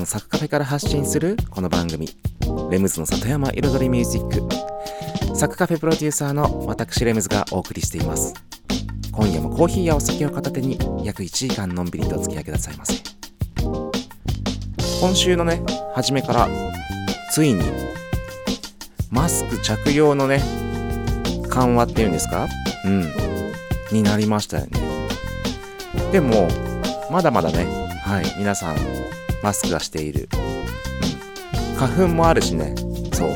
[0.00, 2.08] のサクカフェから発信するこの番組。
[2.70, 5.36] レムズの里山彩りミュージック。
[5.36, 8.32] サクカフェプロデューサーの私レムズがお送りしています。
[9.12, 12.94] 今夜もコーヒーやお酒を片手に約1時間のんびりとお付き合いくださいませ。
[15.02, 15.62] 今週のね
[15.94, 16.48] 初めから
[17.30, 17.62] ついに
[19.10, 20.40] マスク着用のね
[21.50, 22.48] 緩和っていうんですか？
[22.86, 23.12] うん。
[23.92, 24.80] になりましたよね。
[26.10, 26.48] でも、
[27.10, 27.66] まだまだね、
[28.02, 28.76] はい、皆さん、
[29.42, 30.28] マスクはしている。
[31.72, 31.76] うん。
[31.76, 32.74] 花粉もあるしね、
[33.12, 33.30] そう。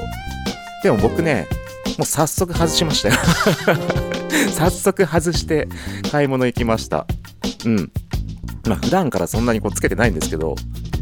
[0.83, 1.47] でも僕ね、
[1.99, 3.15] もう早速外しましたよ
[4.53, 5.69] 早速外して
[6.11, 7.07] 買い物行きました。
[7.65, 7.93] うん。
[8.67, 10.57] まあ普段からそんなにこうつけてないんですけど、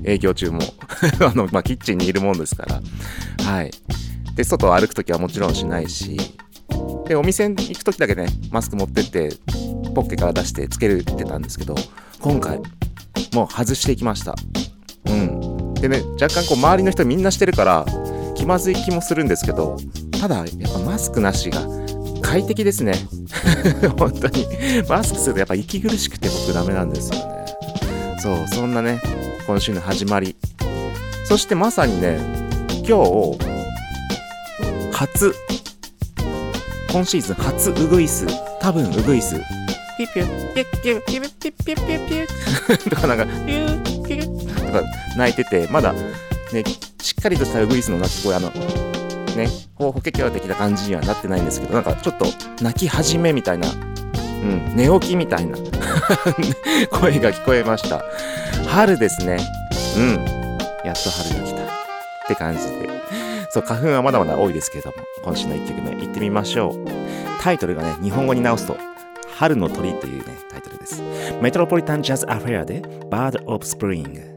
[0.05, 0.61] 営業中も
[1.21, 2.81] あの、まあキッチンにいるもんですから。
[3.45, 3.71] はい。
[4.37, 6.17] で、外を歩くときはもちろんしないし、
[7.07, 9.35] で、お店に行くときだけね、マスク持ってって、
[9.95, 11.75] ポッケから出してつけるってたんですけど、
[12.21, 12.59] 今回、
[13.35, 14.35] もう外していきました。
[15.83, 15.91] うん。
[15.91, 17.87] でね、若干こう周りの人みんなしてるから、
[18.35, 19.77] 気まずい気もするんですけど、
[20.21, 21.61] ただ、やっぱマスクなしが
[22.23, 22.95] 快適ですね。
[23.99, 24.47] 本当に。
[24.89, 27.47] マスクするとやっぱ息苦しくて僕ダメなんですよね。
[28.19, 29.01] そう、そんなね、
[29.47, 30.37] 今週の始まり。
[31.25, 32.19] そしてまさにね、
[32.87, 33.39] 今日、
[34.93, 35.35] 初、
[36.91, 38.27] 今シーズン初ウグイス、
[38.61, 39.35] 多分ウグイス
[39.97, 42.27] ピュピュ、ピュッピュッピュッピュッピュッピュッピュ
[42.77, 44.42] ッ とかなんか、ピュッピュ
[44.73, 46.65] ッとか泣いてて、まだね、
[47.01, 48.51] しっかりとしたウグイスの鳴き声、あの、
[49.37, 52.27] ね、ほ、法華経的な感じにはなってないんですけど、なんかちょっと
[52.63, 55.57] 泣き始めみたいな、うん、寝起きみたいな
[56.91, 58.05] 声が聞こえました。
[58.69, 59.39] 春ですね。
[59.97, 60.25] うん。
[60.85, 61.63] やっと春が来た。
[61.63, 61.67] っ
[62.29, 62.91] て感じで。
[63.51, 66.75] そう、花粉はまだまだ多いですけれども、今週の1曲目いってみましょう。
[67.41, 68.77] タイトルがね、日本語に直すと、
[69.37, 71.03] 春の鳥というね、タイトルです。
[71.41, 74.32] メトロポリタンジャズアフェアで Bird of Spring。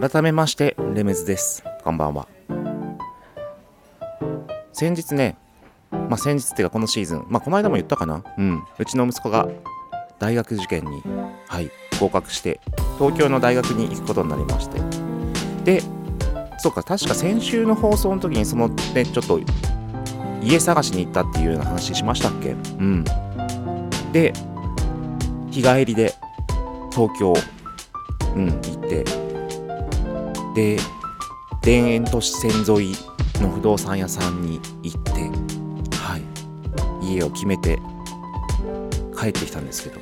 [0.00, 1.62] 改めましてレメズです。
[1.84, 2.26] こんばんは。
[4.72, 5.36] 先日ね
[5.90, 7.26] まあ先日っていうかこのシーズン。
[7.28, 8.24] まあこの間も言ったかな？
[8.38, 8.62] うん。
[8.78, 9.46] うちの息子が
[10.18, 11.02] 大学受験に
[11.46, 11.70] はい
[12.00, 12.60] 合格して
[12.98, 14.80] 東京の大学に行くことになりまして。
[15.64, 15.82] で
[16.58, 19.38] そうか確か先週の放送の時にそのねちょっと
[20.42, 22.52] 家探しに行ったっていうような話しましたっけ？
[22.52, 23.04] うん。
[24.12, 24.32] で
[25.50, 26.14] 日帰りで
[26.90, 27.34] 東京
[28.34, 29.04] うん行って
[30.54, 30.78] で
[31.62, 32.94] 田園都市線沿い
[33.40, 35.12] の不動産屋さんに行って
[35.96, 36.18] は
[37.02, 37.78] い家を決めて
[39.18, 40.00] 帰ってきたんですけど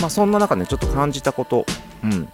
[0.00, 1.66] まあそんな中ねちょっと感じたこと。
[2.02, 2.28] うん。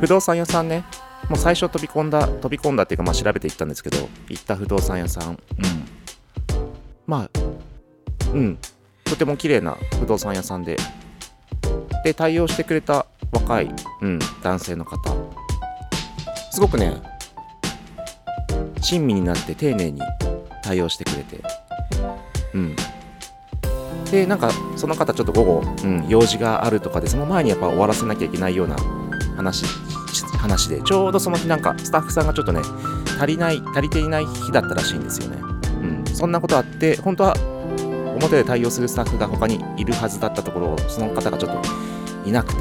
[0.00, 0.84] 不動産屋さんね
[1.28, 5.30] もう最初飛び込んだ飛び込んだっていうかまあ調べていったんですけど行った不動産屋さん。
[5.30, 5.38] うん。
[7.06, 7.30] まあ
[8.32, 8.58] うん。
[9.04, 10.76] とても綺麗な不動産屋さんで。
[12.04, 13.70] で対応してくれた若い、
[14.00, 15.14] うん、男性の方。
[16.50, 17.00] すごくね
[18.80, 20.00] 親身になって丁寧に
[20.62, 21.40] 対応してくれて。
[22.54, 22.76] うん。
[24.10, 28.76] でなんかその方ちょっと午後、うん、用事があるとかでその前にやっぱ終わらせなきゃいけないような
[29.36, 29.64] 話
[30.38, 32.60] 話でちょうどその日なんかスタッフさんがちょっとね
[33.18, 35.36] 足りない足りていない日だったらしいんですよね。
[35.82, 36.04] うん。
[36.06, 37.34] そんなことあって本当は
[38.20, 42.60] 表で対応するスタッフが他にいるはずだったところその方がちょっといなくて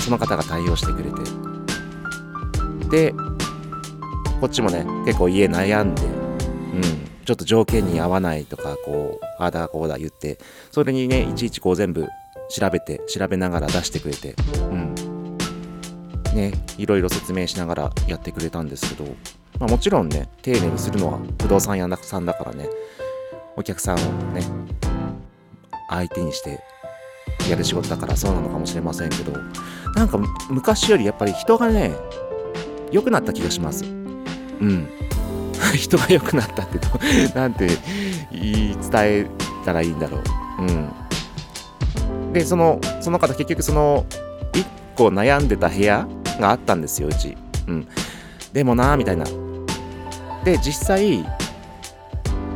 [0.00, 1.41] その方が対応してくれて。
[2.92, 3.12] で
[4.40, 6.82] こっちもね結構家悩んでうん
[7.24, 10.38] ちょっと条件に合わないとかこうああだこうだ言って
[10.70, 12.06] それにねいちいちこう全部
[12.50, 14.36] 調べて調べながら出してくれて
[14.70, 14.94] うん。
[16.34, 19.10] ねいろいろ説明しながらやってくれたんですけど、
[19.58, 22.68] まあ、もちろんね丁寧にするのは不動産屋さんだからね
[23.56, 23.98] お客さんを
[24.32, 24.42] ね
[25.88, 26.60] 相手にして
[27.50, 29.32] やる仕事だからそうなのかもしれませんけど
[29.94, 30.18] なんか
[30.48, 31.92] 昔よりやっぱり人がね
[32.92, 33.84] 良くなった気がします。
[33.84, 34.88] うん。
[35.74, 36.98] 人が良くなったってどう
[37.36, 37.68] なんて
[38.30, 39.26] 言い伝え
[39.64, 40.18] たらいいんだろ
[40.58, 40.62] う。
[40.62, 42.32] うん。
[42.32, 44.06] でそのその方結局その
[44.52, 44.64] 1
[44.96, 46.06] 個悩んでた部屋
[46.40, 47.36] があったんですようち。
[47.66, 47.88] うん。
[48.52, 49.24] でもなーみたいな。
[50.44, 51.24] で実際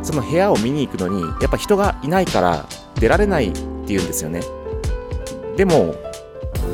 [0.02, 2.66] その部屋を見に行くのにやっぱ人がいないから
[2.96, 3.52] 出られないっ
[3.86, 4.40] ていうんですよね。
[5.56, 5.94] でも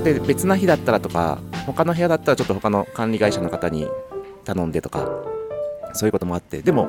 [0.05, 3.87] で別な日だったらとか他の部屋だったらちょっと他の管理会社の方に
[4.45, 5.09] 頼んでとか
[5.95, 6.89] そういうこともあってでも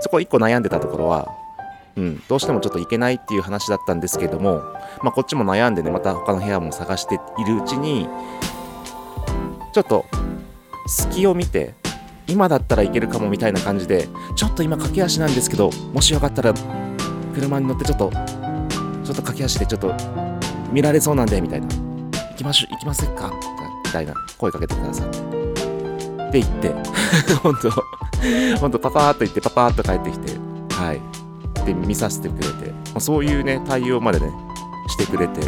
[0.00, 1.28] そこ1個悩んでたところは、
[1.96, 4.62] うん、どうしてもちょっと行けないっていう話だったんですけども、
[5.02, 8.08] まあ、こっちも悩んでねまた他の部屋も探しているうちに
[9.72, 10.04] ちょっと
[10.86, 11.74] 隙を見て
[12.26, 16.54] 今だったらいけるかもみたいな感じでちょっと今駆け足なんですけどもしよかったら
[17.34, 19.94] 車に乗ってちょっとちょっと駆け足でちょっと
[20.72, 21.68] 見られそうなんでみたいな。
[22.34, 23.30] 行きましょう行きませんか？
[23.30, 25.18] みたいなたいな声かけてくださって。
[26.32, 26.74] で行って。
[27.42, 27.70] 本当。
[28.58, 30.32] 本当パパーっと行ってパパーっと帰ってきて。
[30.74, 31.00] はい。
[31.64, 32.74] で見させてくれて。
[32.92, 34.30] まそういうね対応までね
[34.88, 35.40] してくれて。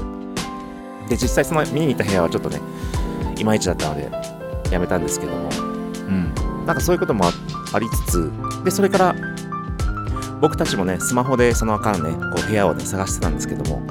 [1.08, 2.60] で実際その見に行った部屋はちょっとね
[3.36, 4.10] いまいちだったので
[4.70, 5.48] やめたんですけども。
[6.08, 6.32] うん。
[6.66, 7.32] なんかそういうこともあ
[7.72, 8.30] ありつつ
[8.64, 9.14] でそれから
[10.40, 13.82] 僕たちもねスマホでその間ねこう部屋をね探してたんですけども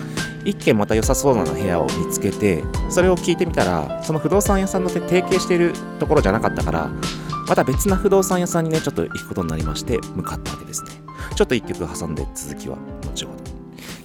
[0.45, 6.89] 一軒また良さそうな部屋を見つけてそれを聞いてみたらその不動産屋さんの提携しているところじゃなかったから
[7.47, 10.91] また別な不動産屋さんにねちょっと行くことになりまして向かったわけですね。
[11.35, 13.43] ちょっと一曲挟んで続きは後ほど。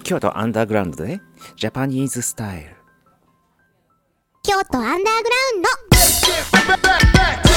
[0.02, 1.22] 京都アンダーグラウンドでね
[1.56, 2.76] ジャパニーズスタイル。
[4.42, 5.14] 京都アンダーグラ
[5.54, 5.62] ウン
[7.44, 7.49] ド。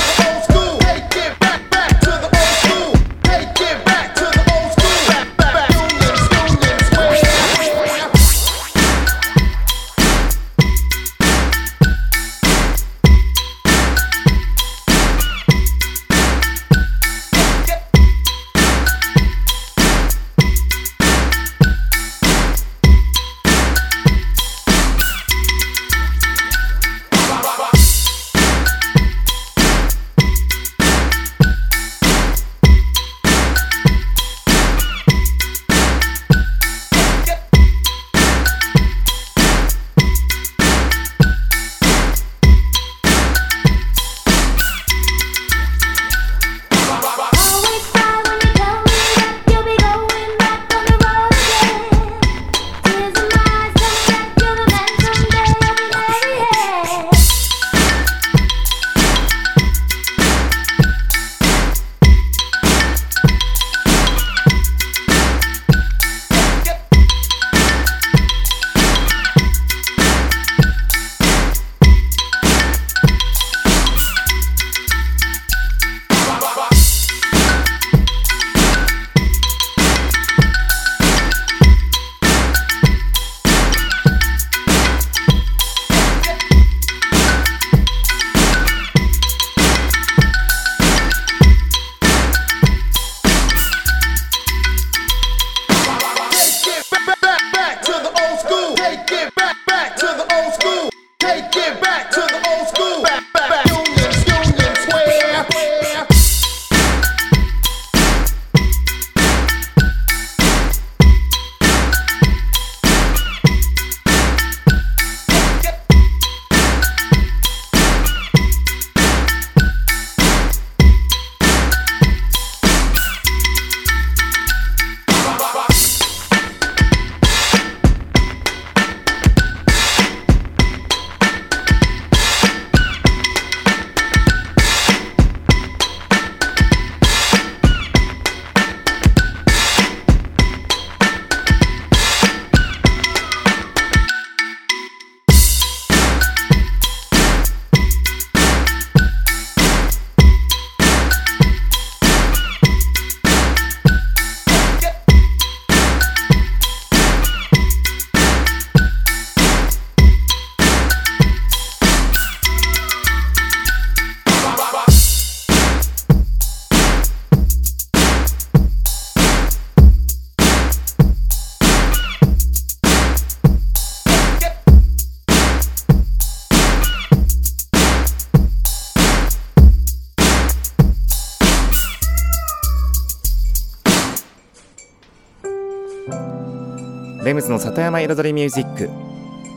[187.64, 188.90] 里山彩りミュージック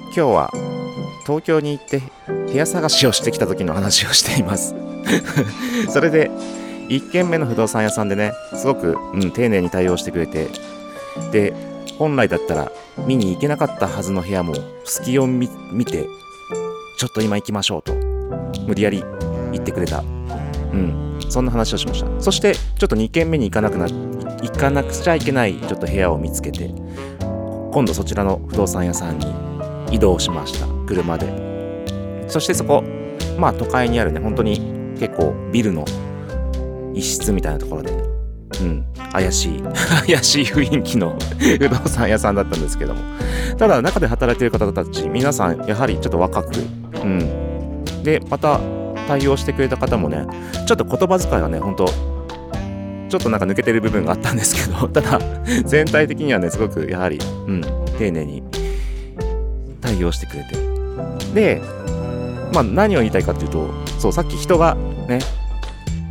[0.06, 0.50] 今日は
[1.26, 4.76] 東京に行って部屋探しをしてきた時の話をしています。
[5.90, 6.30] それで
[6.88, 10.48] 1軒目の不動産屋さんでねすごく、うん、丁寧に対応してくれて
[11.32, 11.52] で
[11.98, 12.70] 本来だったら
[13.06, 15.48] 見に行けなかったはずの部屋も隙を見
[15.84, 16.06] て
[16.98, 17.92] ちょっと今行きましょうと
[18.66, 19.04] 無理やり
[19.52, 19.98] 言ってくれた。
[19.98, 20.02] う
[20.76, 22.08] んそんな話をしました。
[22.20, 26.70] そしてちょっと2軒目に行かなくな行かなくちゃいけないちょっと部屋を見つけて
[27.76, 29.26] 今度そちらの不動産屋さんに
[29.94, 30.66] 移動しました。
[30.86, 32.24] 車で。
[32.26, 32.82] そしてそこ
[33.38, 34.58] まあ都会にあるね本当に
[34.98, 35.84] 結構ビルの
[36.94, 37.92] 一室みたいなところで。
[38.62, 38.86] うん。
[39.12, 39.62] 怪しい。
[40.08, 43.00] 怪しい雰囲気の不動産屋さんだったんですけども。
[43.58, 46.52] ただ中で働いてる方たち皆さんやはりちょっと若く。
[46.94, 47.84] うん。
[48.02, 48.58] でまた
[49.06, 50.26] 対応してくれた方もね
[50.66, 51.84] ちょっと言葉遣いがね本当
[53.08, 55.20] ちょっとなんか抜けてる部分があったんですけど ただ
[55.64, 57.62] 全体的にはねすごくやはり、うん、
[57.98, 58.42] 丁寧に
[59.80, 60.76] 対応してくれて。
[61.34, 61.60] で
[62.52, 64.74] まあ何を言いたいかっていうとそうさっき人が
[65.08, 65.18] ね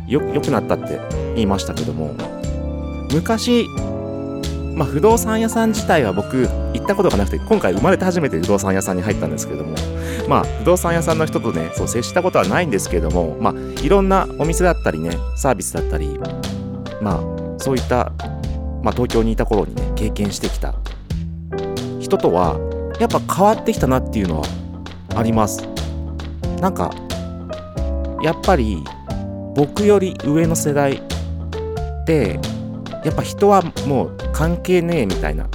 [0.06, 1.00] よ良くなったって
[1.34, 2.14] 言いましたけども
[3.12, 3.66] 昔
[4.74, 9.74] まあ不動産屋さん自体は僕行ったことがなくて今回生まれて初めて不動産屋さんに入ったんですけども
[10.28, 16.18] まあ不動産屋さんの人とねそう接したことはないんですけどもまあいろんなお店だったりねサービスだったり
[17.06, 18.12] まあそういった、
[18.82, 20.74] まあ、東京にいた頃にね経験してきた。
[22.00, 22.58] 人とは
[22.98, 24.46] やっぱ変わってきたなっていうのは
[25.14, 25.62] あります。
[26.60, 26.92] なんか
[28.22, 28.82] やっぱり
[29.54, 32.40] 僕より上の世代って
[33.04, 35.48] やっぱ人はもう関係ねえみたいな。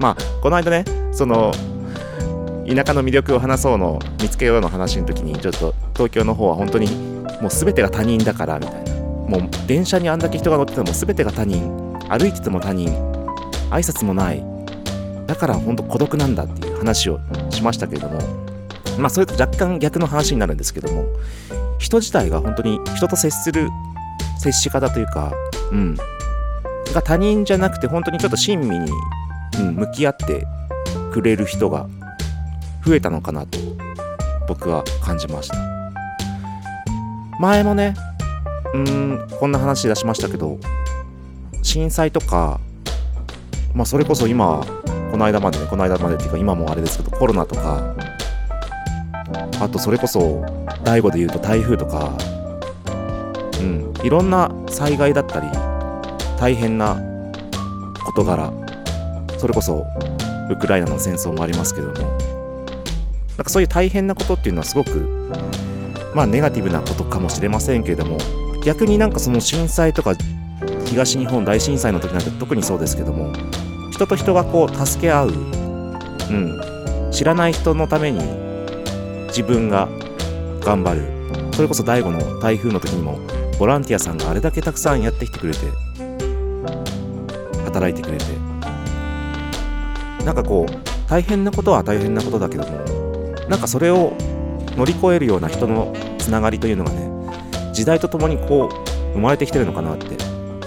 [0.00, 1.52] まあこの間ねその
[2.66, 6.88] 田舎の魅力を話そうの見つけようの話の時にちょっと東京の方は本当に
[7.40, 8.81] もう全てが他人だからみたいな。
[9.32, 11.98] もう電車にあんだけ人が乗ってても全てが他人。
[12.10, 12.88] 歩いてても他人。
[13.70, 14.44] 挨拶もない。
[15.26, 18.20] だから本当孤独なんだっていう話をしましたけれども。
[18.98, 21.06] まあそれと若干逆の話になるんですけども。
[21.78, 23.70] 人自体が本当に人と接する
[24.38, 25.32] 接し方というか
[25.70, 25.96] うん。
[26.92, 28.90] が他人じゃなくて本当にちょっと親身に、
[29.58, 30.46] うん、向き合って
[31.10, 31.88] くれる人が
[32.84, 33.58] 増えたのかなと
[34.46, 35.56] 僕は感じました。
[37.40, 37.94] 前もね
[38.74, 40.58] うんこんな話出しましたけど
[41.62, 42.60] 震災とか
[43.74, 44.64] まあそれこそ今
[45.10, 47.94] この間までねこの間までっていうか今もあれですけどコロナとか
[49.60, 50.44] あとそれこそ
[50.84, 52.16] 第5で言うと台風とか
[53.60, 55.46] うんいろんな災害だったり
[56.38, 56.96] 大変な
[58.04, 58.52] 事柄
[59.38, 59.86] それこそ
[60.50, 64.90] ウクライナの戦争もありますけどもなんかそういう大変なことっていうのはすごく
[66.14, 68.18] まあネガティブなことかもしれませんけれども
[68.64, 70.14] 逆になんかその震災とか
[70.86, 73.32] 東日本大震災の時なんて特にそうですけども
[73.90, 76.60] 人と人がこう助け合う、うん、
[77.10, 78.20] 知らない人のために
[79.28, 79.88] 自分が
[80.60, 81.22] 頑張る。
[81.52, 83.18] それこそ第5の台風の時にも
[83.58, 85.60] ボランティアさんがあれだけたくさんやってきてくれて
[87.64, 88.24] 働いてくれて
[90.24, 92.78] なんかこう大変なことは大変なことだけども
[93.48, 94.14] なんかそれを
[94.76, 97.11] 乗り越えるような人のつながりというのがね
[97.72, 100.16] 時代とともにこう生まれてきてるのかなって。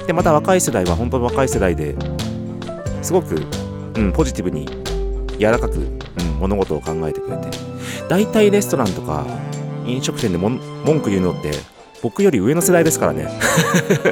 [0.07, 1.95] でまた若い世代は本当に若い世代で
[3.01, 3.41] すごく、
[3.95, 4.67] うん、ポジティブに
[5.39, 5.87] 柔らかく、うん、
[6.39, 7.47] 物事を考えてくれて。
[8.07, 9.25] 大体レストランとか
[9.85, 11.51] 飲食店でも文句言うのって
[12.01, 13.27] 僕より上の世代ですからね。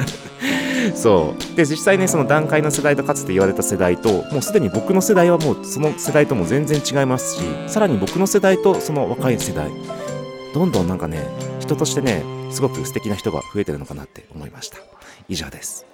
[0.95, 1.55] そう。
[1.55, 9.69] で実際ねその段階の世代とかつて言われた世代ともうすでに僕の世代はもうその世代とも全然違いますしさらに僕の世代とその若い世代。
[10.53, 11.27] どんどんなんかね
[11.59, 14.77] 人としてねすごく素敵な人が増えてるのかなって思いました。
[15.27, 15.87] 以上です。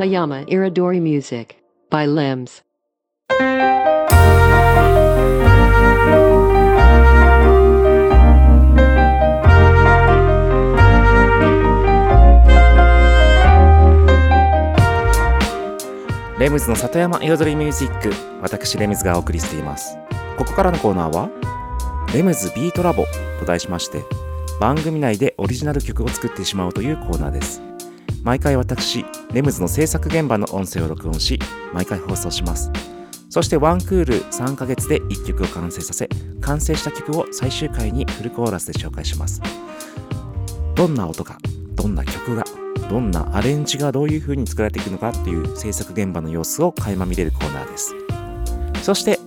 [0.00, 1.56] Satayama Iridori Music
[1.90, 2.64] by Limbs.
[16.38, 18.10] レムズの里山彩りミュージック
[18.40, 19.98] 私レムズがお送りしています
[20.38, 21.28] ここからのコーナーは
[22.14, 23.04] レムズビートラボ
[23.38, 24.02] と題しまして
[24.58, 27.60] 番組内でオリジナル曲を作ってしまうというコーナーです
[28.22, 31.38] 毎回私レムズの制作現場の音声を録音し
[31.72, 32.70] 毎回放送します。
[33.30, 36.08] そしてワンクール3ヶ月で1曲を完成させ
[36.40, 39.40] 完成した曲を最終回にフルコーラスで紹介します。
[40.74, 41.38] どんな音が
[41.74, 42.44] どんな曲が
[42.88, 47.94] どんなアレンジがどういう風に作られていくのかっていう制作現場の様子を垣間見れるコーナーです。
[48.82, 49.18] そして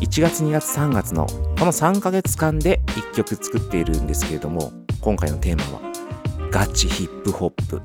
[0.00, 5.92] 1月2月3月のこの3ヶ月間で1曲作っているんですけれども今回のテーマは
[6.50, 7.82] ガチヒップホップ。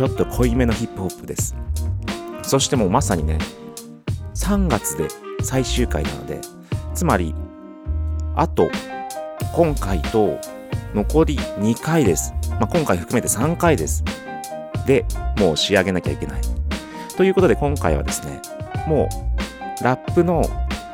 [0.00, 1.54] ちょっと濃いめのヒップホップです。
[2.42, 3.36] そしてもうまさにね
[4.34, 5.08] 3月で
[5.42, 6.40] 最終回なので
[6.94, 7.34] つまり
[8.34, 8.70] あと
[9.54, 10.40] 今回と
[10.94, 14.02] 残り2回です、まあ、今回含めて3回です。
[14.86, 15.04] で
[15.38, 16.40] もう仕上げなきゃいけない。
[17.18, 18.40] ということで今回はですね
[18.86, 19.06] も
[19.82, 20.42] うラップの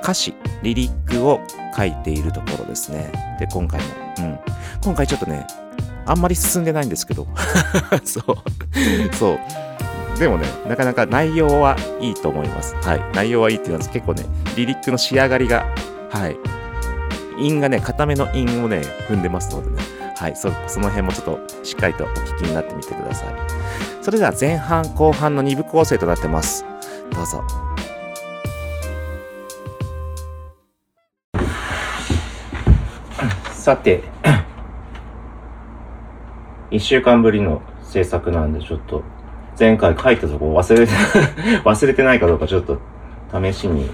[0.03, 1.41] 歌詞リリックを
[1.77, 3.13] 書いているところですね。
[3.39, 3.87] で今回も
[4.19, 4.39] うん。
[4.83, 5.47] 今回ちょっとね
[6.07, 7.27] あんまり進んでないんですけど。
[8.05, 9.15] そう。
[9.15, 9.39] そう。
[10.19, 12.75] でもねなかなか内容はいいと思います。
[12.83, 13.05] はい。
[13.13, 14.25] 内容はいいっていうのは結構ね
[14.57, 15.67] リリックの仕上がりが
[16.11, 16.37] はい。
[17.39, 19.83] 韻がね、固めの韻をね、踏んでますのでね、
[20.17, 23.35] はい、そその辺もちょっとしっかりとお聞きになってみてください。
[24.01, 26.65] それでは前半後半の2部構成となってます。
[27.13, 27.45] どうぞ。
[33.53, 34.05] さて、
[36.71, 39.03] 1週間ぶりの制作なんで、ちょっと
[39.59, 40.93] 前回書いたとこ忘れて、
[41.65, 42.79] 忘れてないかどうかちょっと
[43.33, 43.91] 試しに。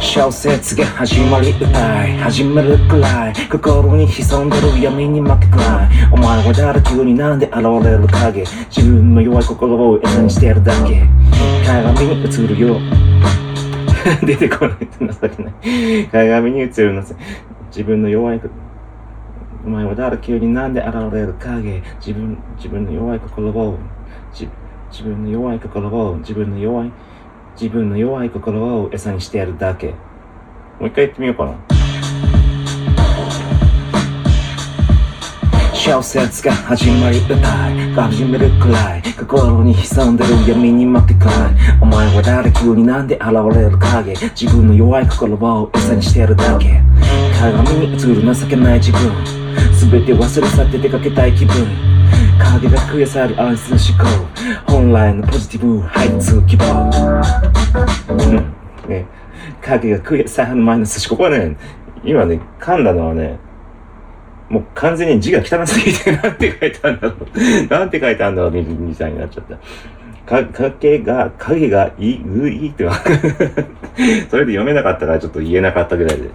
[0.00, 8.44] 小説が始まり歌い始めるくらい心に潜んでる闇に負けくらいお前は誰急になんで現れる影。
[8.68, 11.06] 自分の弱い心を餌にしてるだけ。
[11.64, 12.76] 鏡に映るよ。
[14.26, 14.86] 出てこない。
[14.86, 16.06] と情けない。
[16.10, 17.14] 鏡に映るのさ。
[17.68, 18.40] 自分の弱い
[19.64, 21.82] お前は誰急になんで現れる影？
[21.98, 23.78] 自分自分の弱い心を。
[24.32, 24.50] 自
[24.90, 26.16] 自分の弱い心を。
[26.16, 26.92] 自分の弱い
[27.60, 29.88] 自分の弱い心を餌にしてやるだけ。
[30.78, 31.79] もう一回言ってみようかな。
[35.82, 37.38] 小説が始まり歌い
[37.94, 41.34] 始めるくらい心に潜んでる闇に負けくらい
[41.80, 43.24] お前は誰急になんで現
[43.56, 44.14] れる影？
[44.38, 46.82] 自分の弱い心を餌にしてるだけ。
[47.40, 49.10] 鏡に映る情けない自分。
[49.90, 51.66] 全て忘れ去って出かけたい気分。
[52.38, 54.70] 影が増え去る安心思考。
[54.70, 56.90] 本来のポジティブ配通希望。
[58.10, 58.54] うん。
[58.86, 59.06] ね。
[59.62, 61.22] 影が増え去るマイナス思考。
[61.24, 61.56] はね
[62.04, 63.38] 今ね噛んだのはね
[64.50, 67.66] もう完全に字が汚すぎて、なんて書いてあるんだろう。
[67.70, 70.42] なんて書いてあるんだろう、みみたいになっちゃった。
[70.42, 73.18] か、影が、影がいい、ういってわかる。
[74.28, 76.30] それで読めなかったからちょっと言えなかったぐらいで。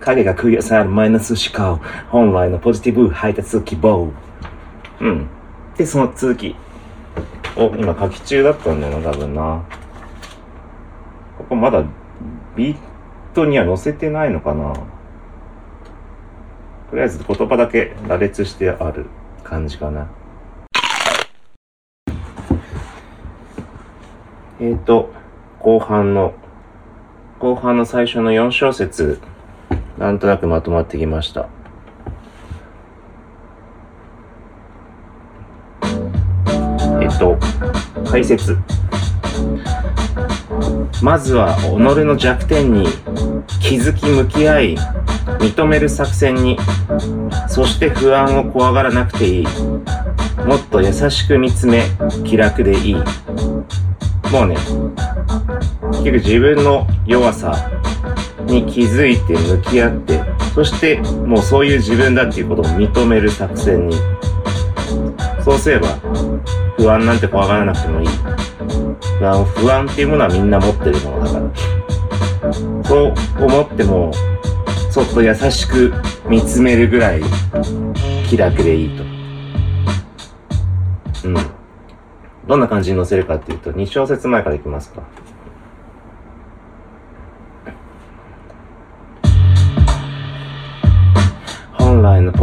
[0.00, 1.82] 影がクリアされるマイナス思考。
[2.10, 4.12] 本来のポジティブ配達希望。
[5.00, 5.26] うん。
[5.78, 6.54] で、その続き。
[7.56, 9.62] お、今書き中だったんだよな、多分な。
[11.38, 11.82] ここまだ
[12.56, 12.76] ビー
[13.32, 14.74] トには載せてないのかな。
[16.90, 19.06] とりあえず言葉だけ羅列してある
[19.42, 20.08] 感じかな。
[24.60, 25.12] えーと、
[25.58, 26.32] 後半の、
[27.40, 29.20] 後半の最初の4小節、
[29.98, 31.48] なんとなくまとまってきました。
[37.02, 37.36] えっと、
[38.10, 38.56] 解説。
[41.02, 42.86] まずは己の弱点に
[43.60, 44.76] 気づき向き合い、
[45.38, 46.58] 認める作戦に、
[47.48, 49.46] そして不安を怖がらなくていい。
[50.46, 51.82] もっと優しく見つめ、
[52.24, 52.94] 気楽でいい。
[54.30, 54.56] もうね、
[55.90, 57.70] 結局自分の弱さ
[58.46, 60.20] に気づいて向き合って、
[60.54, 63.96] そしてもうそういう自分だっていうことを認める作戦に。
[65.44, 65.88] そうすれば、
[66.76, 68.08] 不安なんて怖がらなくてもいい。
[69.18, 72.52] 不安不安っていうものはみんな持ってるものだから。
[72.84, 74.12] そう思っても、
[74.94, 75.92] そっと優しく
[76.28, 77.22] 見つめるぐらい
[78.30, 79.02] 気楽でいいと。
[81.24, 81.36] うん。
[82.46, 85.02] どんな感じに載せるかっていうと、2小節前からいきますか。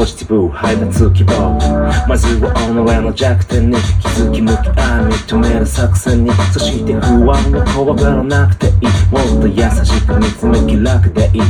[0.01, 1.59] ポジティブを配達希望
[2.07, 8.71] まずは己の弱点に気づき向き合い認める作戦にそして不安を怖がらなくていい
[9.11, 11.41] もっと優しく見つめ気楽でいい。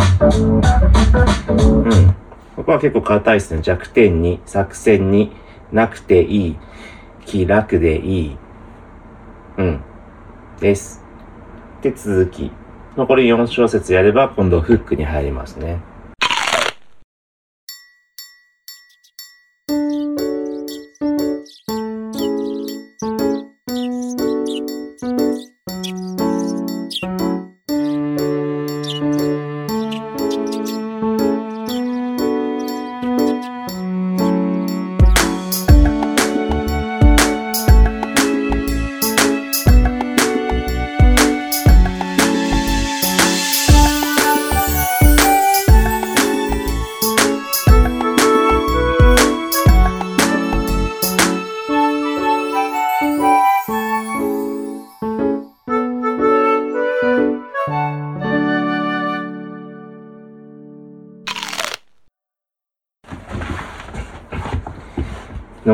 [1.48, 2.14] うん。
[2.58, 3.62] ここは結構硬いですね。
[3.62, 5.32] 弱点に作戦に
[5.72, 6.58] なくていい。
[7.26, 8.38] 気楽でいい。
[9.60, 9.82] うん。
[10.60, 11.02] です。
[11.82, 12.52] で続き。
[12.98, 15.80] 残り4小節やれば今度フックに入りますね。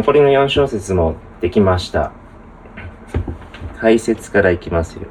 [0.08, 2.13] 残りの4小節もできました。
[3.78, 5.02] 解説からいきますよ。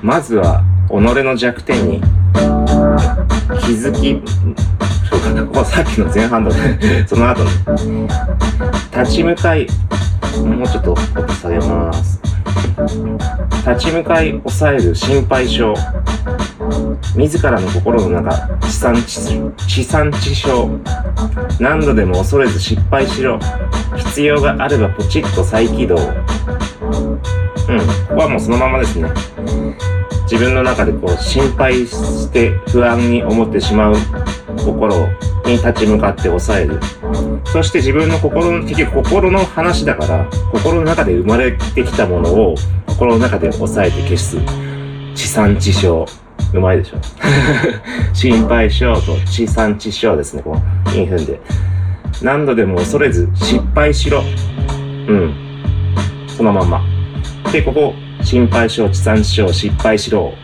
[0.00, 4.22] まずは、己の弱点に気づき、
[5.10, 6.78] そうかな、ここさっきの前半だね。
[7.06, 8.08] その後の、
[8.90, 9.66] 立ち向かい、
[10.42, 12.29] もうちょっと音下げます。
[13.66, 15.74] 立ち向かい抑える心配性。
[17.16, 19.18] 自らの心の中地産地
[19.66, 20.68] 地産地消
[21.58, 23.38] 何度でも恐れず失敗しろ
[23.96, 26.14] 必要があればポチッと再起動うんこ
[28.10, 29.10] こはもうそのままですね
[30.22, 33.94] 自分の中でこう心配して不安に思ってしまう
[34.56, 35.08] 心を
[35.50, 36.80] に立ち向かって抑える
[37.44, 42.54] そして自分の心の結局心の話だから心の中で生まれてきたものを
[42.86, 44.36] 心の中で抑えて消す
[45.14, 46.06] 地産地消
[46.52, 46.96] うまいでしょ
[48.12, 50.60] 心配性と地産地消ですね、こ
[50.94, 51.40] う、インフンで。
[52.22, 54.22] 何度でも恐れず失敗しろ。
[55.08, 55.34] うん。
[56.26, 56.82] そのまんま。
[57.52, 60.34] で、ここ、心配性、地産地消、失敗しろ。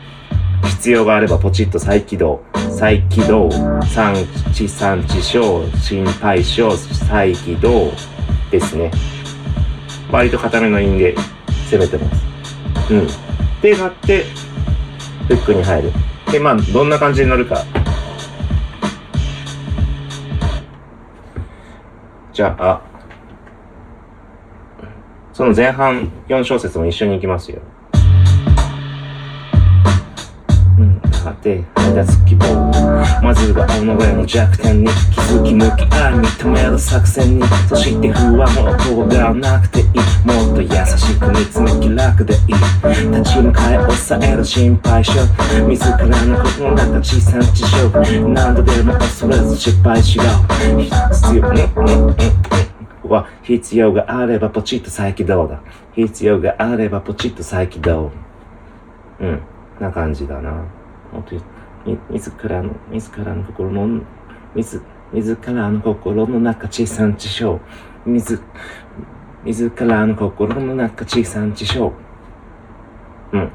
[0.64, 2.40] 必要があればポチッと再起動。
[2.76, 3.50] 再起動。
[3.86, 4.14] 産
[4.52, 6.70] 地産地消、心配性、
[7.08, 7.90] 再起動。
[8.50, 8.90] ですね。
[10.12, 11.14] 割と固めの韻で
[11.70, 12.92] 攻めてます。
[12.92, 13.06] うん。
[13.62, 14.24] で、なって、
[15.26, 15.92] フックに入る。
[16.30, 17.64] で、まあ、どんな感じに乗るか。
[22.34, 22.82] じゃあ、
[25.32, 27.60] その前半4小節も一緒に行きますよ。
[31.46, 32.72] て、配達希望。
[33.22, 37.44] まずは己の弱点に気づき向き合い認める作戦に。
[37.68, 39.86] そして不安を怖がらなくていい。
[40.26, 42.54] もっと優しく見つめ気楽でいい。
[43.16, 45.12] 立ち向かい抑える心配性。
[45.68, 50.24] 自らの心の中地産地消何度でも恐れず失敗しろ
[51.12, 52.16] 必要うんうんうんうん
[53.02, 55.60] ここは必要があればポチッと再起動だ。
[55.94, 58.10] 必要があればポチッと再起動。
[59.20, 59.40] うん。
[59.80, 60.75] な感じだな。
[62.10, 64.02] 自らの、自らの心の、
[64.54, 67.60] 自、自らの心の中地産地消。
[68.04, 68.40] 自、
[69.44, 71.92] 自らの心の中地産地消。
[73.32, 73.52] うん。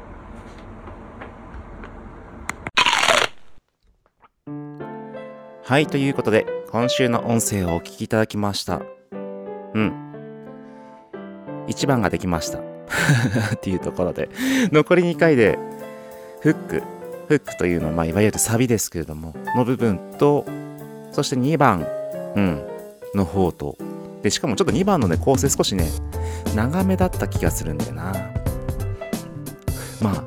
[5.64, 8.82] はい、ということで、今週の音声をお聞きいただきました。
[9.74, 9.92] うん。
[11.66, 12.58] 1番ができました。
[13.54, 14.28] っていうところで、
[14.72, 15.58] 残り2回で、
[16.40, 16.82] フック、
[17.32, 20.44] フックというのは、まあ、いわゆるサビですけれども、の部分と、
[21.12, 21.86] そして2番、
[22.36, 22.62] うん、
[23.14, 23.76] の方と、
[24.22, 25.88] で、しかもちょっと2番のね、構成少しね、
[26.54, 28.12] 長めだった気がするんだよな。
[30.00, 30.24] まあ、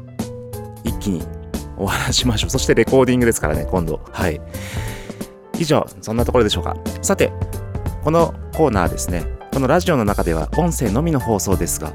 [0.83, 1.23] 一気に
[1.77, 2.49] お話ししましょう。
[2.49, 4.01] そしてレコーディングですからね、今度。
[4.11, 4.41] はい。
[5.59, 6.75] 以上、そんなところでしょうか。
[7.01, 7.31] さて、
[8.03, 11.93] このコーナーですね、このラジオの中では音声のみの放送ですが、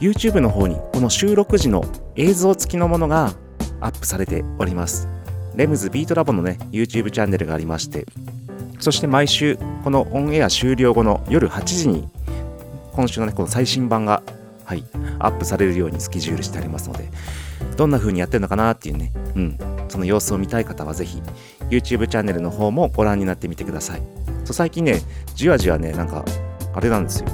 [0.00, 1.84] YouTube の方にこの収録時の
[2.16, 3.32] 映像付きのものが
[3.80, 5.08] アップされております。
[5.54, 8.06] レムズビートラボのね、YouTube チャンネルがありまして、
[8.78, 12.08] そして毎週、このオンエア終了後の夜8時に、
[12.92, 14.22] 今週のね、この最新版が、
[14.64, 14.84] はい、
[15.18, 17.08] アップされるようにスケジュールしてありますので、
[17.76, 19.58] どんな風にやってるのかなっていうね、うん、
[19.88, 21.22] その様子を見たい方はぜひ、
[21.70, 24.02] YouTube チャンネルの方もご覧になってみてください。
[24.46, 25.00] そう最近ね
[25.34, 26.24] じわじわねなんか
[26.72, 27.28] あれなんですよ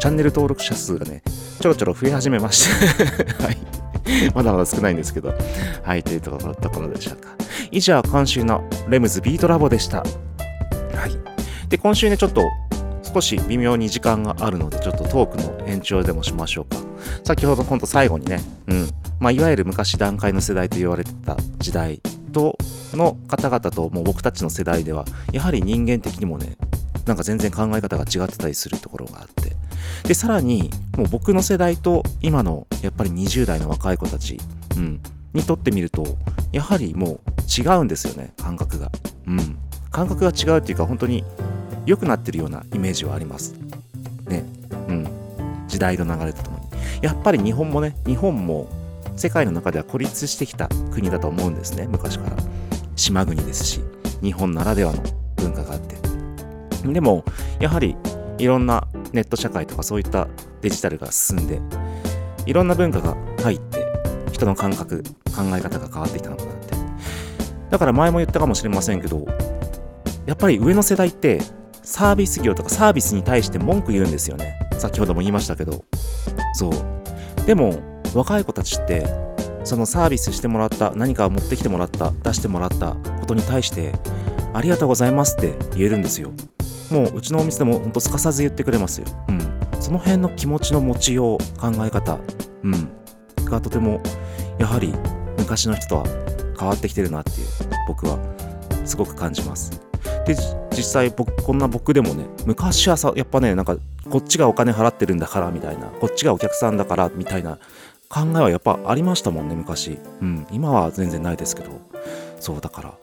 [0.00, 1.22] チャンネル登録者数がね
[1.60, 3.04] ちょろちょろ増え始めまして
[3.44, 3.83] はい
[4.34, 5.34] まだまだ少ないんですけど。
[5.82, 7.30] はいというところところでしょうか。
[7.70, 9.98] 以上今週のレムズビートラボでした。
[9.98, 11.68] はい。
[11.68, 12.42] で今週ねちょっと
[13.02, 16.76] 少し微妙に時間があるのでちょっとトークの延長でもしましょうか。
[17.24, 18.88] 先ほどほんと最後にねうん。
[19.20, 22.00] まあいわゆる昔段階の世代と言われてた時代
[22.32, 22.58] と
[22.92, 26.56] の方々ともう僕たちの世代ではやはり人間的にもね
[27.06, 29.56] なんか全然考え方が違ってたりするところがあって
[30.04, 34.38] でさらにもう僕の世代と今のやっぱり20代の若い子たち、
[34.76, 35.00] うん、
[35.32, 36.04] にとってみると
[36.52, 37.20] やはりもう
[37.60, 38.90] 違うんですよね感覚が、
[39.26, 39.58] うん、
[39.90, 41.24] 感覚が違うっていうか本当に
[41.86, 43.54] 良くなってるようなイメージはあります。
[44.26, 44.44] ね。
[44.88, 45.06] うん。
[45.68, 46.64] 時代の流れとともに。
[47.02, 48.68] やっぱり日本もね日本も
[49.16, 52.36] 世界の中では孤立してきた国だと思うんですね昔から。
[52.96, 53.80] 島国ですし
[54.22, 55.02] 日本ならではの
[55.36, 55.96] 文化があって。
[56.92, 57.24] でも
[57.60, 57.96] やはり
[58.38, 60.28] いろんなネット社会とかそういった
[60.60, 61.60] デジタルが進んで
[62.46, 63.86] いろんな文化が入って
[64.32, 65.02] 人の感覚
[65.34, 66.74] 考え方が変わってきたのかなって。
[67.70, 69.26] だから前も言ったかもしれませんけど
[70.26, 71.40] やっぱり上の世代って
[71.82, 74.58] サービス業とかサービスに対して文句言うんですよね。
[74.78, 75.84] 先ほども言いましたけど。
[76.54, 76.72] そう。
[77.46, 77.78] でも
[78.14, 79.06] 若い子たちって
[79.64, 83.92] そのサービスしてもらった何かを持ってきてもらった出してもらったことに対して
[84.52, 86.30] ありがとうございますって言えるんですよ。
[86.94, 89.06] もううちのお店でもほんとすかさず言ってくれますよ。
[89.28, 89.40] うん。
[89.80, 92.20] その辺の気持ちの持ちよう考え方。
[92.62, 92.88] うん。
[93.44, 94.00] がとても
[94.58, 94.94] やはり
[95.38, 96.04] 昔の人とは
[96.58, 97.46] 変わってきてるなっていう
[97.88, 98.18] 僕は
[98.84, 99.72] すごく感じます。
[100.24, 103.76] でじ実際僕こんな僕でもね昔はさやっぱねなんか
[104.08, 107.58] こっちがお金払ってるんだからみたいなこっちがお客さんだからみたいな
[108.08, 109.98] 考えはやっぱありましたもんね昔。
[110.20, 110.46] うん。
[110.52, 111.70] 今は全然ないですけど。
[112.38, 112.94] そうだから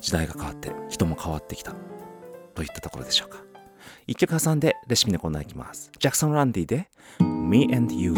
[0.00, 1.74] 時代が変わって人も変わってきた
[2.56, 3.38] といったところでしょうか？
[4.06, 5.92] 一曲挟んでレシピのコーナーいきます。
[5.98, 6.88] ジャクソン・ランディで
[7.20, 8.14] Me and You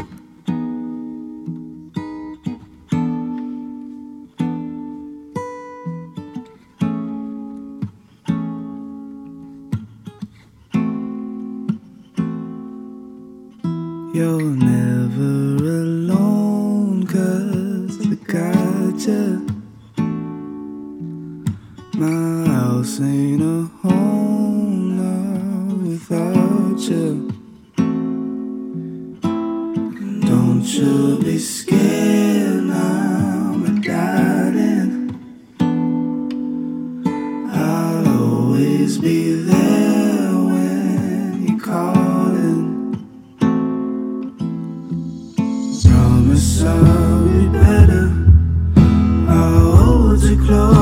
[14.15, 14.78] Your never
[46.39, 48.13] never saw me better.
[49.29, 50.78] Our hold are close.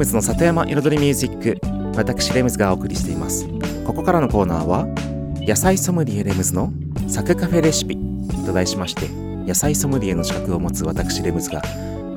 [0.00, 1.60] ムズの里山彩りミュージック
[1.94, 3.46] 私レムズがお送りしています。
[3.84, 4.86] ここからのコーナーは
[5.46, 6.72] 野菜ソムリエレムズの
[7.06, 7.98] サクカフェレシピ
[8.46, 9.08] と題しまして
[9.46, 11.60] 野菜ソムリエの資格を持つ私レムズが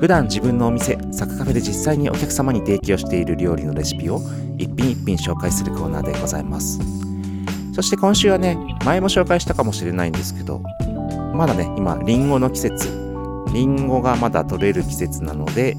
[0.00, 4.22] 普段自分のお店サクカフェで実際にお客様に提供している料理のレシピを
[4.56, 6.80] 一品一品紹介するコーナーでございます。
[7.74, 8.56] そして今週はね
[8.86, 10.62] 前も紹介したかもしれないんですけど
[11.34, 12.88] まだね今リンゴの季節。
[13.52, 15.76] リンゴがまだ取れる季節なので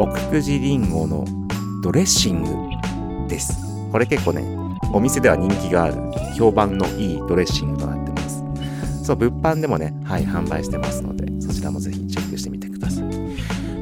[0.00, 1.26] 奥久慈リンゴの
[1.82, 3.52] ドレッシングです。
[3.92, 4.42] これ結構ね
[4.94, 5.94] お店では人気がある
[6.34, 8.42] 評判のいいドレッシングとなってます。
[9.04, 13.10] そう物販でもねはい販売してますのでそちらもぜひチェックしてみてください。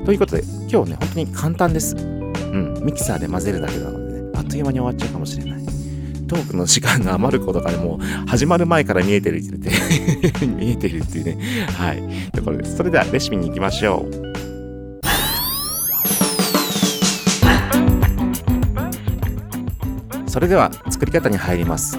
[0.05, 1.95] ということで今日ね本当に簡単です。
[1.95, 5.65] うんミキサーで混ぜるだけなのでねあっという間に終わっちゃうかもしれない。
[6.27, 11.39] トークの時間が余ることがねもう始まる前から見えてるって言って 見えてるっていうね
[11.79, 12.03] はい
[12.33, 12.77] ところです。
[12.77, 14.28] それではレシピに行きましょう。
[20.29, 21.99] それでは作り方に入ります。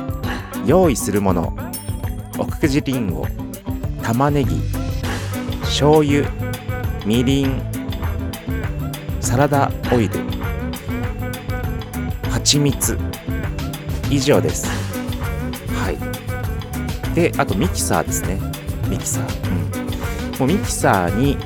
[0.66, 1.58] 用意するもの
[2.38, 3.28] 奥久慈りんご
[4.04, 4.62] 玉ねぎ
[5.62, 6.30] 醤油
[7.06, 7.62] みりん
[9.20, 10.20] サラダオイル
[12.30, 12.98] 蜂蜜
[14.10, 14.68] 以上です。
[15.74, 17.16] はい。
[17.16, 18.40] であとミキサーですね。
[18.88, 20.34] ミキサー。
[20.34, 20.40] うん。
[20.40, 21.38] もうミキサーに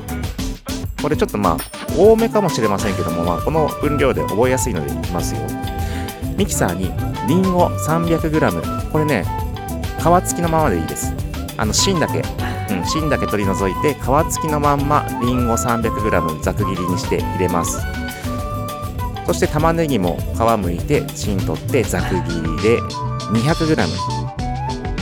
[1.02, 1.58] これちょっとまあ
[1.98, 5.63] 多めかもしれませんけども、まあ、この分量で覚えやすいのでいきますよ。
[6.36, 6.90] ミキサーに
[7.28, 9.24] リンゴ 300g これね
[9.98, 11.12] 皮付きのままでいいです。
[11.56, 17.80] あの芯だけ、うん、芯だけ取り除いて皮付きのまんまリンゴ 300g ざく切りにして入れます。
[19.26, 22.80] そして玉ねぎも皮むいて芯取ってざく切りで
[23.32, 23.76] 200g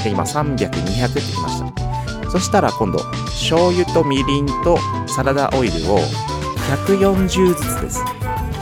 [0.04, 2.30] で今300200ってきました。
[2.30, 5.98] そしたら今度醤油とみりんとサラダオイルを
[6.86, 8.00] 140ずつです。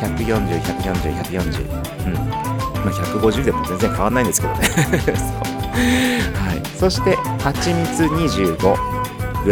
[0.01, 1.91] 140、140、140。
[2.07, 2.50] うん。
[2.85, 4.67] まあ、150でも全然変わんないんですけどね。
[4.69, 4.77] そう。
[4.77, 6.79] はい。
[6.79, 8.77] そして、蜂蜜 25g。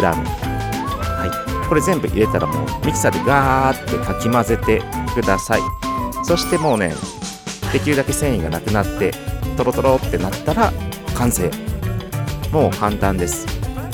[0.03, 1.69] はい。
[1.69, 4.83] これ全部入れたらもう、ミキサーでガーってかき混ぜて
[5.15, 5.61] ください。
[6.25, 6.95] そしてもうね、
[7.73, 9.13] できるだけ繊維がなくなって、
[9.57, 10.73] トロトロってなったら、
[11.15, 11.51] 完成。
[12.53, 13.47] もう簡単です。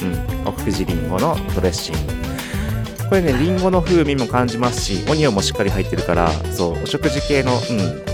[0.03, 0.49] うん。
[0.49, 2.15] 奥久慈りんごのドレッシング。
[3.09, 8.14] これね、リンゴの風味も感じますし、オニオンもしっかり入ってるから、そう、お食事系の、うん、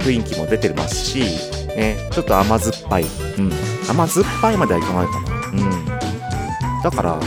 [0.00, 1.20] 雰囲気も出てますし、
[1.76, 3.04] ね、ちょっと甘酸っぱい。
[3.04, 3.52] うん。
[3.88, 5.38] 甘酸っぱいまではいかないかな。
[5.50, 6.82] うん。
[6.82, 7.20] だから、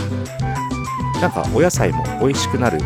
[1.21, 2.79] なんかお野菜も美味しくなる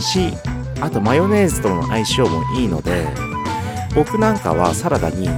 [0.00, 0.32] し、
[0.80, 3.06] あとマヨネーズとの相性もいいので、
[3.94, 5.28] 僕なんかはサラダに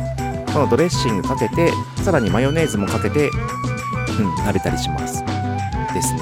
[0.52, 1.72] このドレッシングかけて、
[2.04, 5.24] さらにマヨネーズもかけて、うん、食べたりします。
[5.92, 6.20] ですね。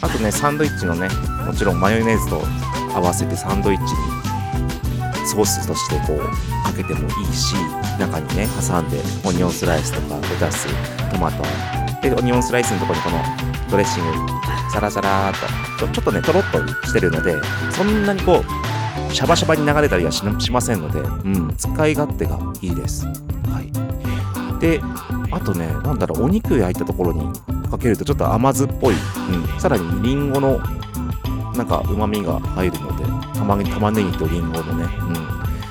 [0.00, 1.08] あとね、サンドイッチのね、
[1.44, 2.42] もちろんマヨネーズと
[2.94, 4.19] 合わせてサンドイッチに
[5.30, 7.54] ソースとしてこうかけてもいいし、
[7.98, 10.66] 中にね、挟んでオニオンスライスとかレタス、
[11.12, 11.42] トマト、
[12.02, 13.18] で、オニオンスライスのところにこの
[13.70, 14.32] ドレッシング、
[14.72, 17.36] サラサラーとちょ、ちょっとね、とろっとしてるので、
[17.70, 18.42] そんなにこ
[19.10, 23.06] う、シャバシャバに流れたりはしませんので、うん、使い勝手がいいです。
[23.06, 24.60] はい。
[24.60, 24.80] で、
[25.30, 27.32] あとね、なんだろう、お肉焼いたところに
[27.70, 30.58] かけるとちょっと甘酸っぽい、うん、さらにリンゴの
[31.54, 32.99] なんか旨味が入るので
[33.40, 34.84] 玉ね玉ねぎとリンゴのね、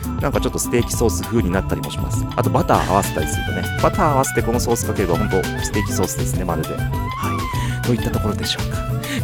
[0.08, 2.26] うん、なんかちょっとステーキソース風になったりもします。
[2.36, 3.64] あとバター合わせたりするとね。
[3.82, 6.70] バター合わせてこのソースかければ本当ステーキソースですねまるで。
[6.70, 7.86] はい。
[7.86, 8.78] といったところでしょうか。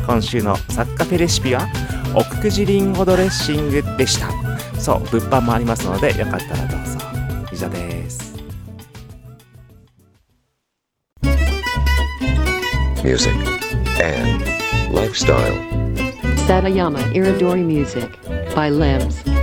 [0.05, 1.67] 今週のサッカフェレシピは
[2.13, 4.29] 奥久慈リンゴドレッシングでした。
[4.79, 6.99] そう物販もありますのでよかったらどうぞ。
[7.51, 8.35] 以上です。
[13.03, 13.35] Music,
[14.01, 14.45] and
[14.91, 15.75] lifestyle.
[16.47, 18.07] Satayama Iridori Music
[18.55, 19.34] by Limbs.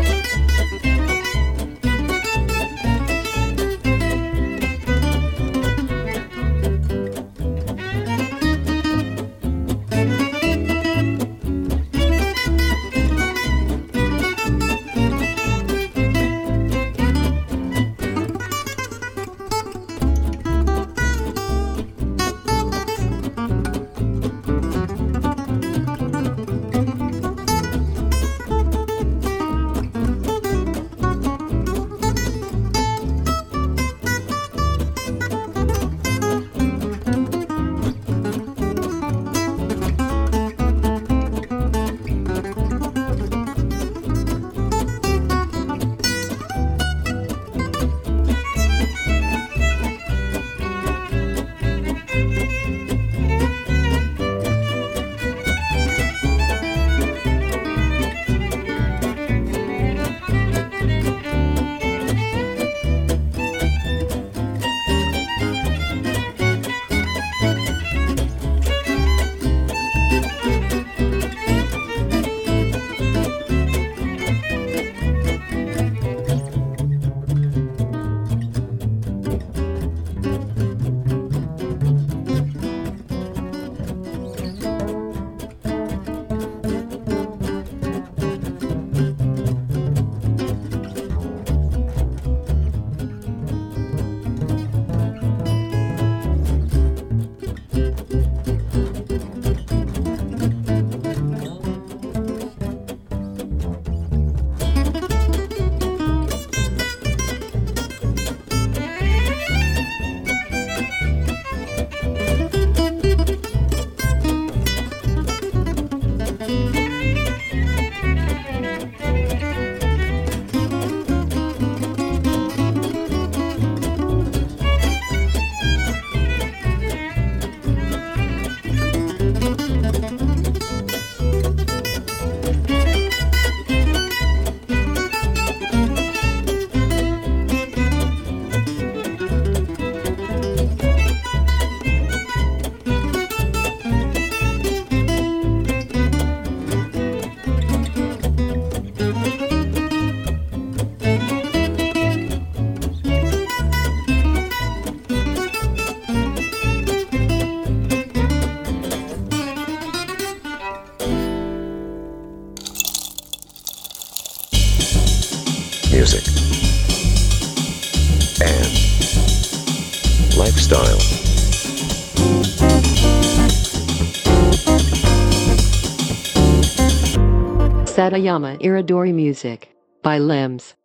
[177.92, 179.68] Satayama Iridori Music
[180.02, 180.78] by Limbs.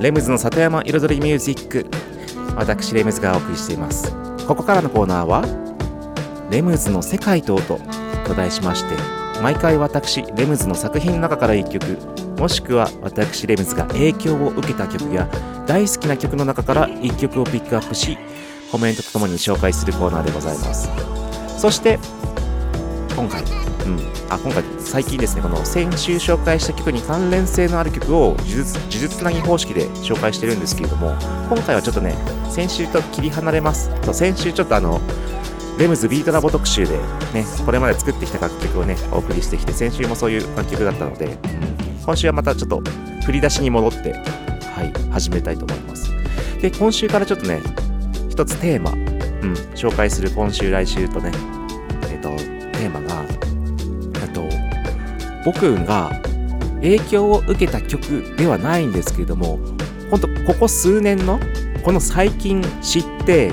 [0.00, 1.84] レムズの里山彩りミュージック
[2.54, 4.14] 私レムズがお送りしています
[4.46, 5.42] ここからのコーナーは
[6.48, 7.80] レムズの世界と音
[8.24, 15.28] と題しまして毎回私レムズの作品の中から1曲もしくは私レムズが影響を受けた曲や
[15.66, 18.16] 大好きな曲の中から1曲をピックアップし
[18.72, 20.88] コメントとともに紹介するコーナーでございます。
[21.60, 21.98] そして
[23.14, 31.10] 今回、うん、あ今回最近ですねこの先週紹介した曲に関連性のある曲を呪術呪術つなぎ方式で紹介してるんですけれども
[31.50, 32.14] 今回はちょっとね
[32.48, 33.90] 先週と切り離れます。
[34.00, 35.02] と先週ちょっとあの
[35.78, 36.98] レムズビートラボ特集で
[37.32, 41.36] ねこれまで作ってきた楽曲をねお送りしてきて先週もそういう楽曲だったので、うん、
[42.04, 42.80] 今週はまたちょっと
[43.24, 44.12] 振り出しに戻って
[44.74, 45.04] はい。
[45.12, 46.12] 始めたいと思います。
[46.60, 47.62] で今週からちょっとね
[48.28, 51.30] 一つテーマ、うん、紹介する今週来週とね
[52.10, 52.30] えっ、と
[52.76, 53.24] テーマが
[54.20, 54.48] えっと
[55.44, 56.10] 僕が
[56.76, 59.58] 影響を受けた曲ではないんですけれども
[60.10, 61.38] 本当ここ数年の
[61.84, 63.52] この最近知って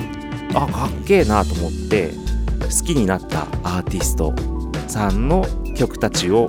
[0.53, 2.11] あかっけえなと思って
[2.61, 4.33] 好きになったアーティスト
[4.87, 5.45] さんの
[5.77, 6.47] 曲たちを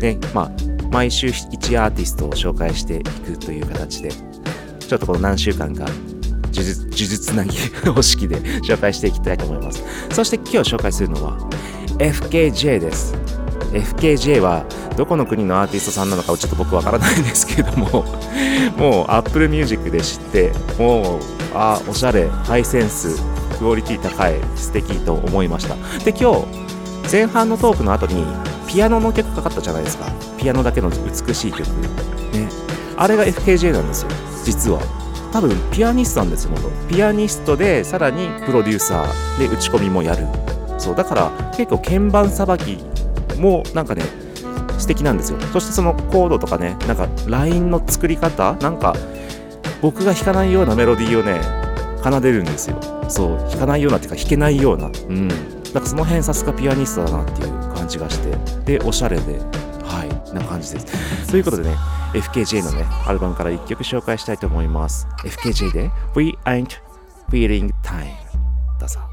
[0.00, 0.50] ねまあ
[0.90, 5.84] 毎週1アーティストを紹介していくという形でちょっとこの何週間か
[6.52, 9.84] 呪術なぎ方式で紹介していきたいと思います。
[10.12, 11.38] そして今日紹介するのは
[11.98, 13.14] FKJ です。
[13.72, 14.64] FKJ は
[14.96, 18.04] どこの国のアーティストさんなのかちょっと僕わからないんですけども
[18.78, 23.22] もう Apple Music で知ってもうあおしゃれハイセンス
[23.58, 25.74] クオリティ高い素敵と思いました。
[26.04, 26.46] で今日
[27.10, 28.24] 前半のトークの後に
[28.66, 30.06] ピアノの曲かかったじゃないですか。
[30.38, 31.66] ピアノだけの美しい曲。
[32.32, 32.48] ね。
[32.96, 34.10] あれが FKJ なんですよ。
[34.44, 34.80] 実は。
[35.32, 36.70] 多分ピアニストなんですよ元。
[36.88, 40.26] ピアニストでさらにプロデューサーで打ち込みもやる。
[40.78, 42.78] そうだから結構鍵盤さばき
[43.36, 44.02] もなんかね
[44.78, 45.40] 素敵なんですよ。
[45.52, 48.94] そしてそのコードとかねなんかラインの作り方なんか
[49.80, 51.40] 僕が弾かないようなメロディーをね
[52.02, 52.80] 奏でるんですよ。
[53.08, 54.86] そう弾かないようなっていうか弾けないような。
[54.86, 55.28] うん。
[55.28, 58.78] なんかその辺さすがピアニストだなっていう感じがして。
[58.78, 59.38] でおしゃれで
[59.84, 61.30] はいな感じです。
[61.30, 61.76] ということでね
[62.12, 65.06] FKJ のねアルバムから1曲紹介したいと思います。
[65.24, 66.68] FKJ で We Ain't
[67.30, 68.06] Feeling Time
[68.78, 69.07] どうぞ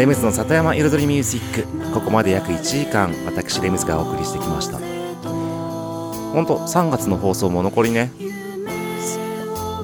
[0.00, 1.92] レムズの里山彩りミュージック。
[1.92, 4.78] ここまで約1時間私レムズがお送りしてきました。
[4.78, 4.82] ほ
[6.40, 8.10] んと3月の放送も残りね。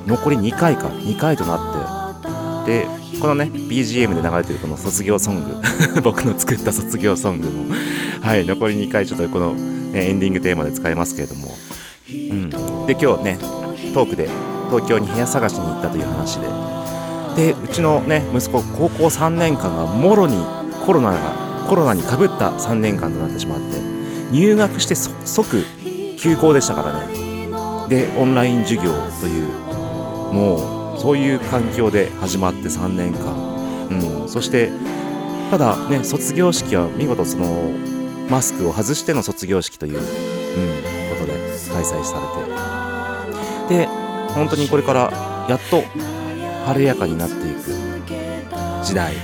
[0.07, 0.89] 残り2回か。
[0.89, 2.14] 2回とな
[2.62, 2.81] って。
[2.81, 2.87] で
[3.21, 5.61] このね BGM で流れてるこの卒業ソング。
[6.01, 7.75] 僕の作った卒業ソングも。
[8.23, 11.55] はい残り2回ちょっとこの、ねエンディングテーマで使いますけれども。
[12.09, 12.49] うん。
[12.87, 13.39] で今日ね
[13.93, 14.31] トークで
[14.71, 16.66] 東京に部屋探しに行ったという話で。
[17.37, 20.37] でうちのね息子高校3年間がもろに
[20.87, 23.80] コロナがコロナにかぶった3年間となってしまって
[24.30, 25.64] 入学して即
[26.18, 27.26] 休校でしたからね。
[27.89, 29.49] でオンライン授業という
[30.32, 34.70] もうそういう環境で始まって3年間、うん、そして
[35.51, 37.70] ただね卒業式は見事その
[38.28, 41.39] マスクを外しての卒業式という、うん、ことで
[41.72, 42.14] 開催さ
[43.68, 43.76] れて。
[43.87, 43.87] で
[44.34, 45.82] 本当にこれからやっと
[46.67, 47.71] 晴れやかになっていく
[48.85, 49.14] 時代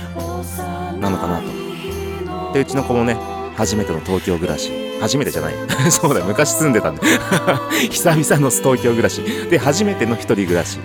[0.97, 2.53] なのかなと。
[2.53, 3.15] でうちの子もね
[3.57, 4.71] 初めての東京暮らし。
[5.01, 5.53] 初めてじゃない。
[5.91, 7.01] そうだ昔住んでたんで
[7.91, 9.21] 久々の東京暮らし。
[9.49, 10.79] で初めての一人暮らし。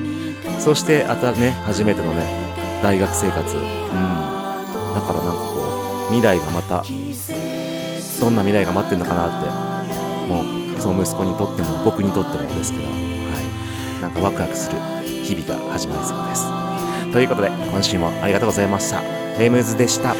[0.58, 2.24] そしてあたね初めてのね
[2.82, 3.56] 大学生活。
[3.56, 3.62] うん。
[3.62, 6.84] だからなんかこう未来がまた
[8.20, 9.48] どんな未来が待ってるのかなって
[10.28, 12.84] もうその息子にとっても僕にとってもですけど。
[12.86, 14.02] はい。
[14.02, 14.97] なんかワクワクする。
[15.28, 17.12] 日々が始まりそうです。
[17.12, 19.02] ということで今週もありがとうございました。
[19.38, 20.14] レムズでした。